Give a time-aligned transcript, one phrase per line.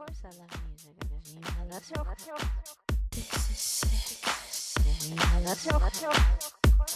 [0.00, 0.96] course I love music.
[0.96, 2.00] I love you.
[2.00, 2.20] I love rock.
[3.10, 4.24] This is sick.
[5.44, 5.60] Of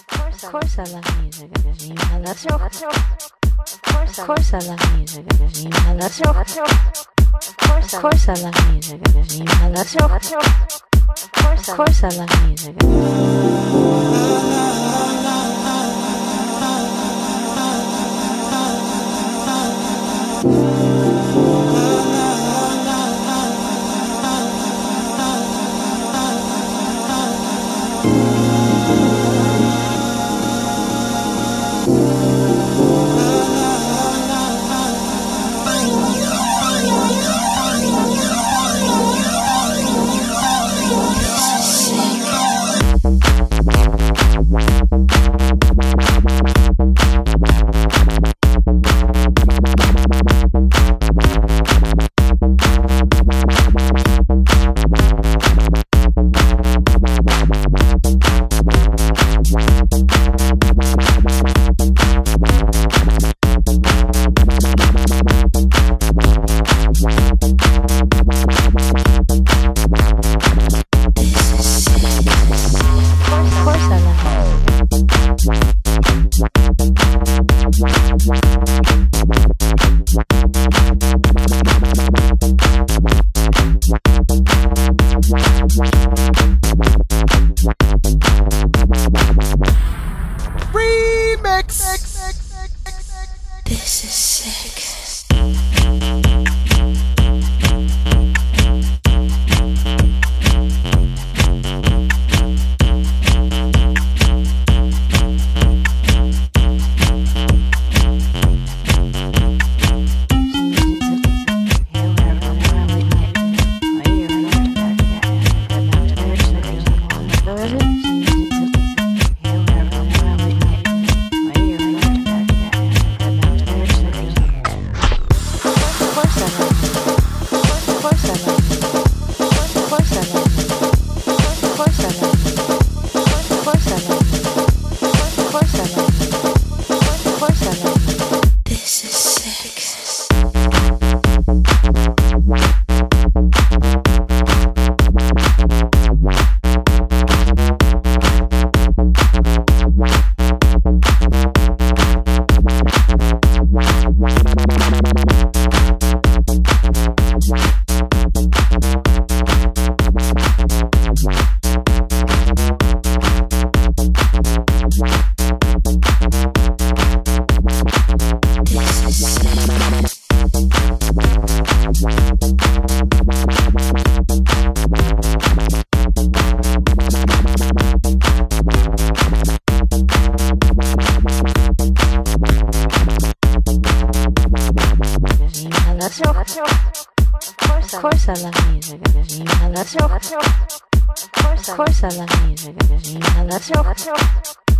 [0.08, 1.50] course, of course I love music.
[1.54, 2.40] I love.
[2.40, 2.72] I love rock.
[3.60, 5.24] Of course, I love music.
[5.30, 6.14] I love.
[6.14, 6.48] I love rock.
[7.82, 9.00] Of course, I love music.
[11.44, 12.74] Of course I love music.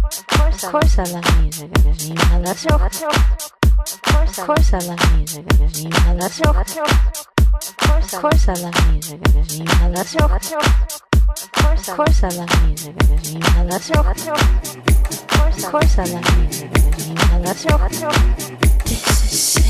[0.04, 1.70] Of course, of course I love music.
[2.18, 2.74] I love so.
[2.74, 5.46] Of course I love music.
[5.94, 6.50] I love so.
[6.50, 6.66] Of
[8.20, 9.20] course I love music.
[9.70, 10.24] I love so.
[10.24, 12.94] Of course I love music.
[13.56, 13.94] I love so.
[14.00, 16.70] Of course I love music.
[17.18, 17.78] I love so.
[18.84, 19.64] This is sick.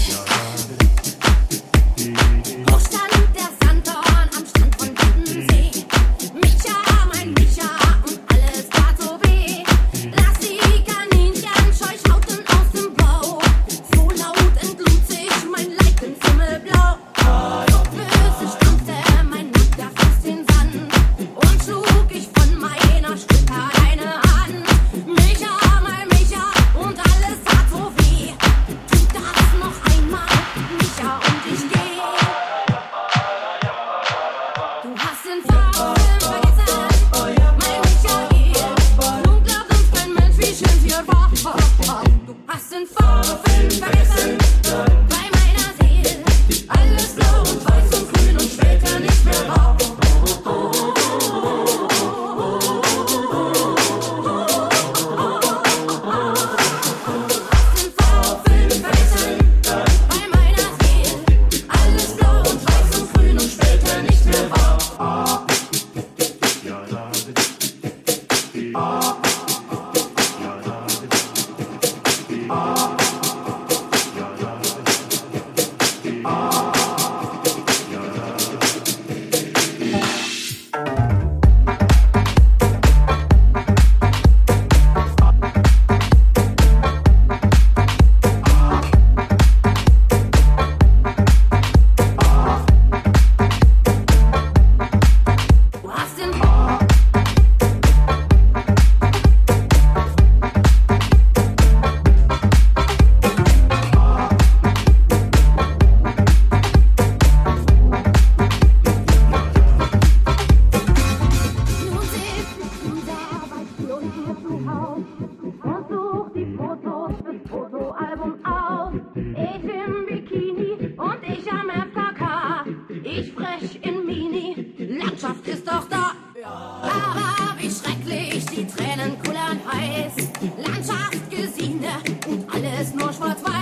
[133.24, 133.53] Два, два.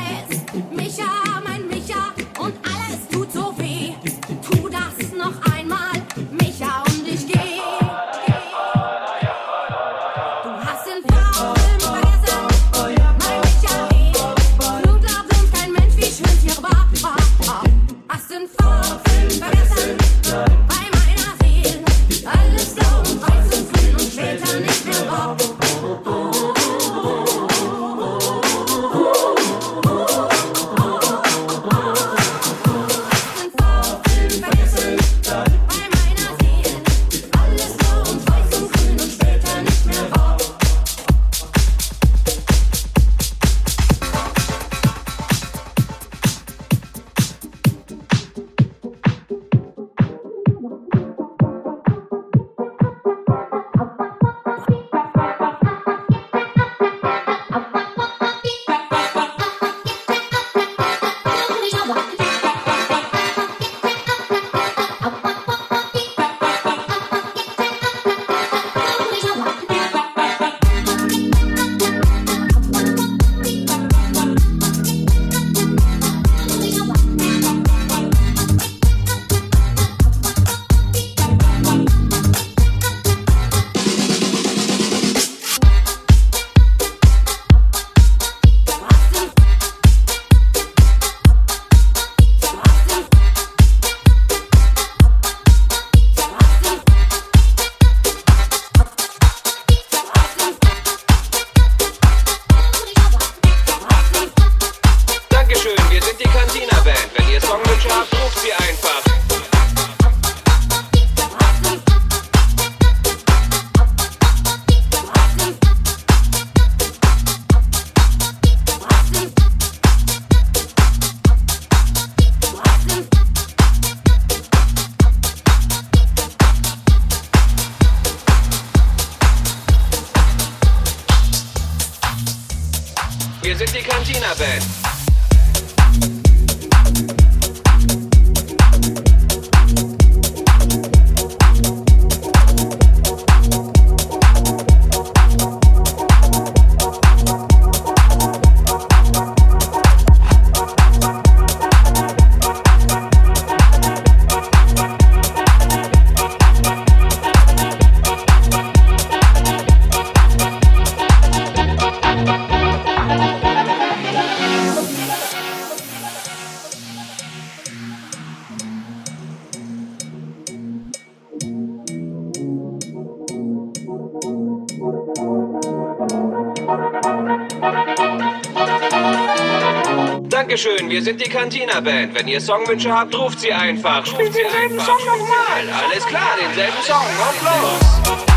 [180.52, 182.14] Dankeschön, wir sind die Cantina Band.
[182.14, 184.00] Wenn ihr Songwünsche habt, ruft sie einfach.
[184.00, 184.84] Ruft sie einfach.
[184.84, 185.86] Song nochmal.
[185.90, 186.96] Alles klar, denselben Song.
[186.98, 188.31] Auf los.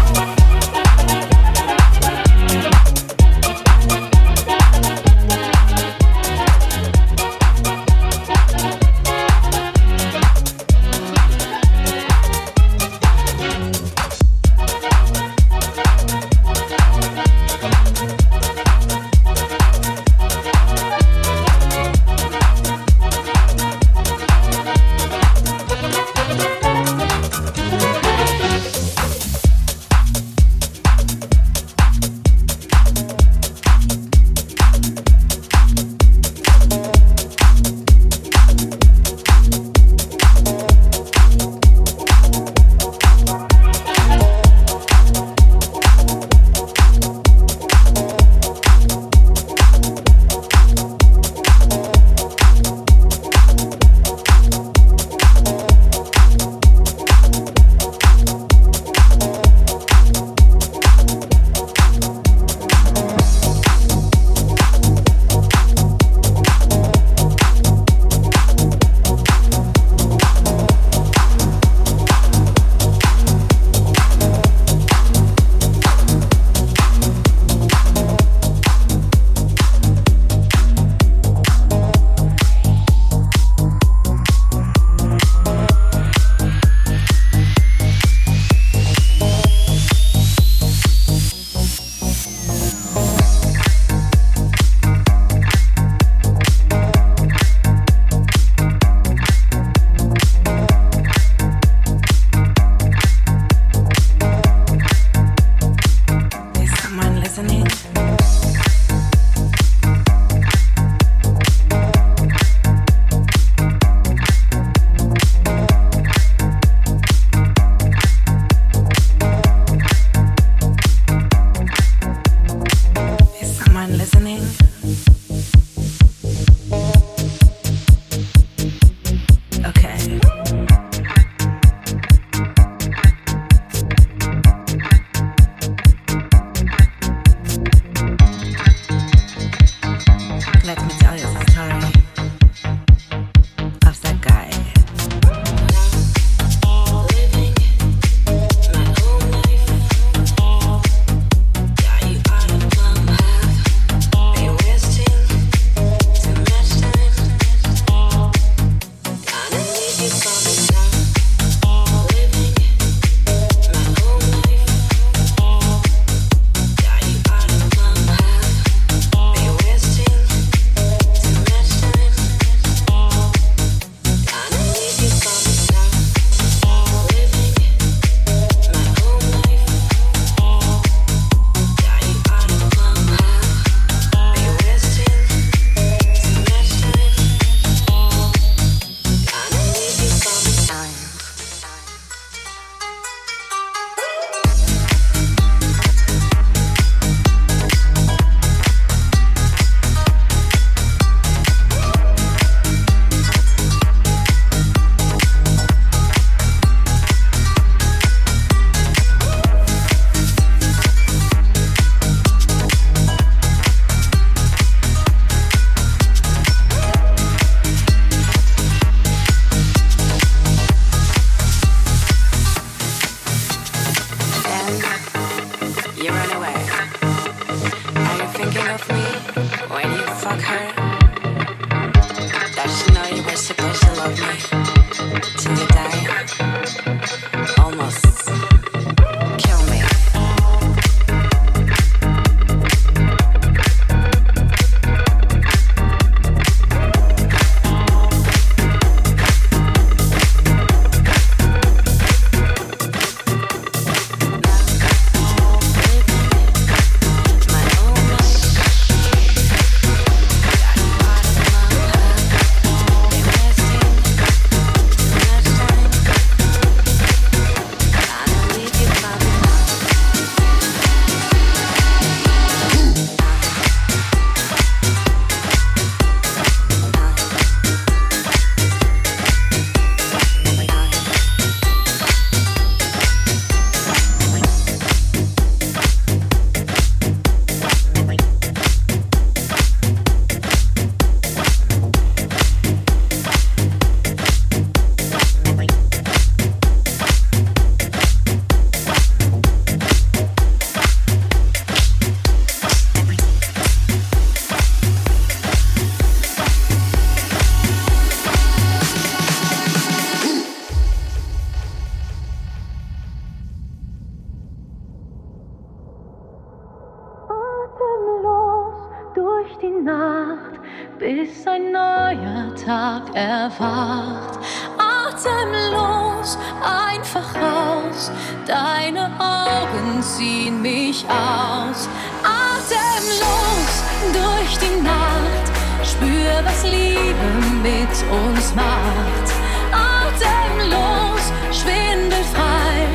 [322.65, 324.39] Tag erwacht.
[324.79, 328.11] Atemlos, einfach raus,
[328.47, 331.87] deine Augen ziehen mich aus.
[332.23, 333.83] Atemlos
[334.13, 335.45] durch die Nacht,
[335.83, 337.27] spür, was Liebe
[337.61, 339.27] mit uns macht.
[339.71, 342.87] Atemlos, schwindelfrei,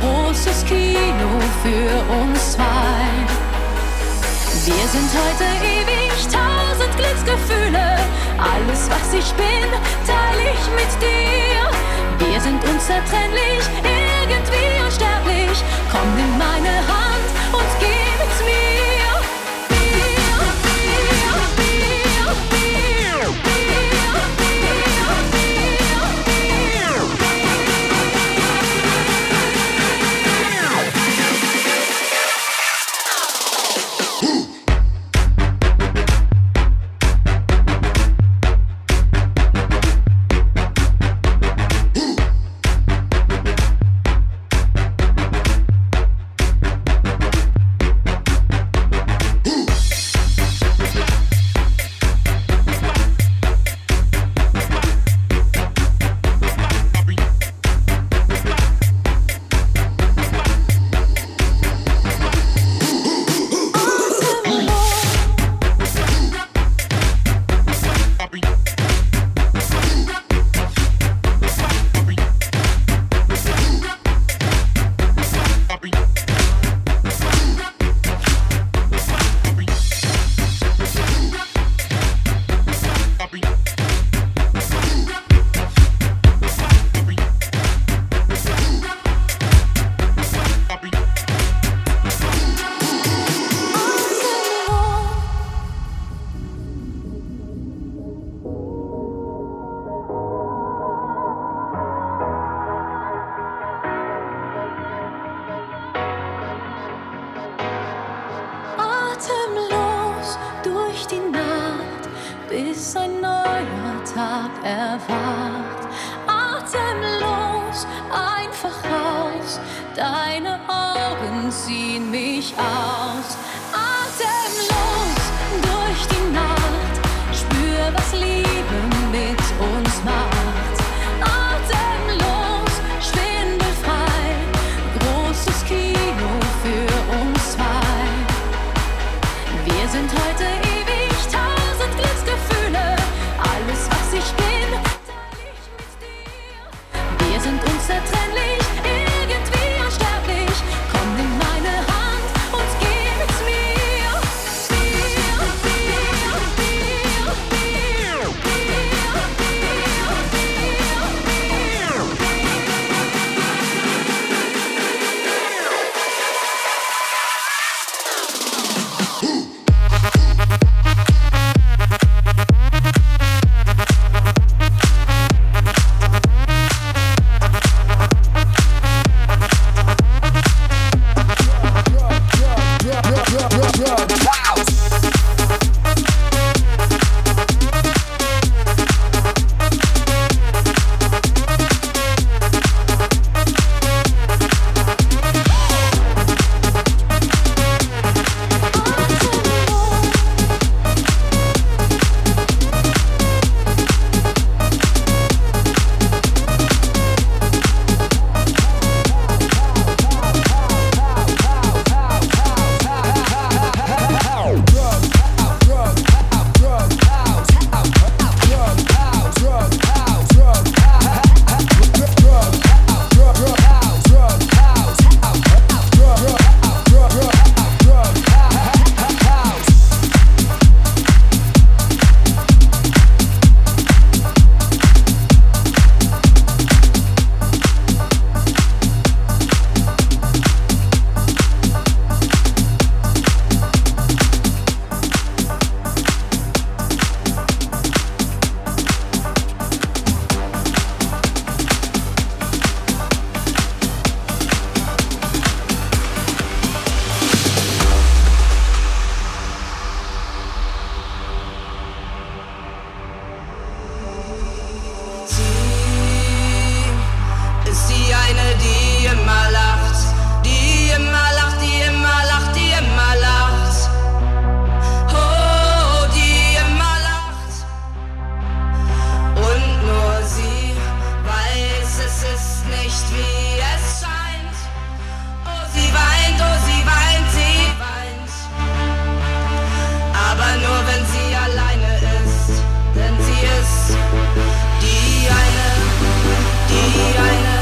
[0.00, 1.30] großes Kino
[1.62, 3.04] für uns zwei.
[4.64, 7.93] Wir sind heute ewig, tausend Glücksgefühle.
[8.38, 9.68] Alles, was ich bin,
[10.06, 12.26] teile ich mit dir.
[12.26, 15.62] Wir sind unzertrennlich, irgendwie unsterblich.
[15.90, 17.86] Komm, nimm meine Hand und geh
[18.18, 18.63] mit mir.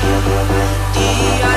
[0.02, 1.51] The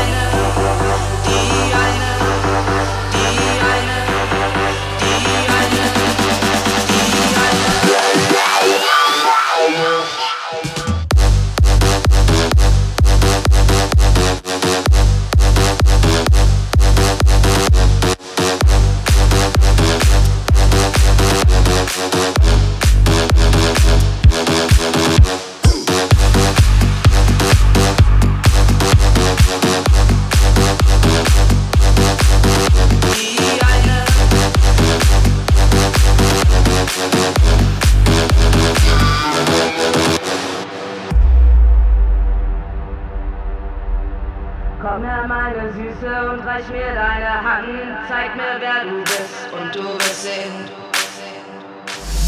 [45.45, 47.67] meine Süße und reich mir deine Hand.
[48.07, 50.69] Zeig mir, wer du bist und du wirst sehen.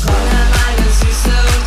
[0.05, 1.66] Komme, meine Süße und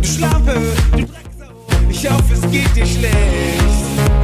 [0.00, 0.54] Du Schlampe,
[0.92, 4.17] du Drecksau, ich hoffe es geht dir schlecht.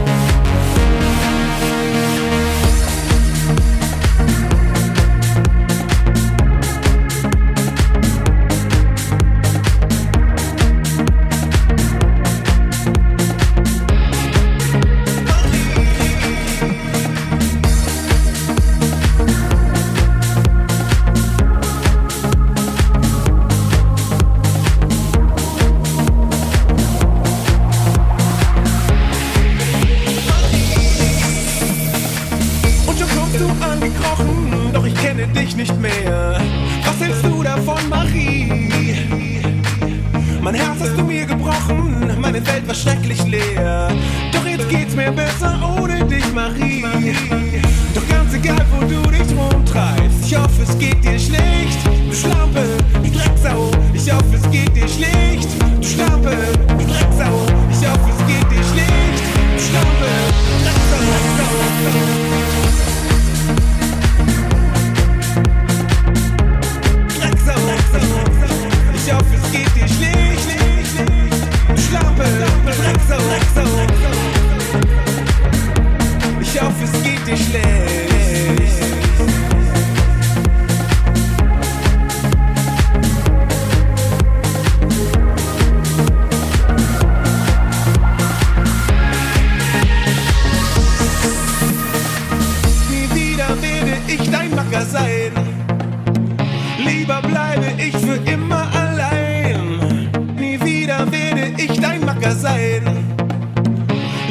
[97.07, 100.09] Lieber bleibe ich für immer allein.
[100.39, 102.83] Nie wieder werde ich dein Macker sein.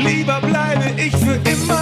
[0.03, 1.72] Lieber bleibe ich für immer